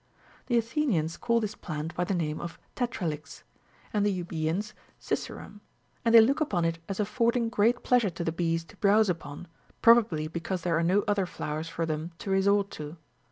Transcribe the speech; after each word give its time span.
The 0.47 0.57
Athenians 0.57 1.15
call 1.15 1.39
this 1.41 1.53
plant 1.53 1.93
by 1.93 2.05
the 2.05 2.15
name 2.15 2.41
of 2.41 2.57
tetralix,u 2.75 3.43
and 3.93 4.03
the 4.03 4.09
Eubceans 4.11 4.73
sisirum, 4.99 5.59
and 6.03 6.15
they 6.15 6.21
look 6.21 6.41
upon 6.41 6.65
it 6.65 6.79
as 6.89 6.99
affording 6.99 7.49
great 7.49 7.83
pleasure 7.83 8.09
to 8.09 8.23
the 8.23 8.31
bees 8.31 8.63
to 8.63 8.77
browse 8.77 9.09
upon, 9.11 9.47
probably 9.83 10.27
because 10.27 10.63
there 10.63 10.75
are 10.75 10.81
no 10.81 11.03
other 11.07 11.27
flowers 11.27 11.69
for 11.69 11.85
them 11.85 12.13
to 12.17 12.31
resort 12.31 12.71
to. 12.71 12.97